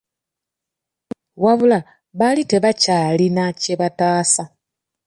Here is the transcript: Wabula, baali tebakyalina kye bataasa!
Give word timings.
Wabula, 1.43 1.79
baali 2.19 2.43
tebakyalina 2.51 3.43
kye 3.61 3.75
bataasa! 3.81 4.43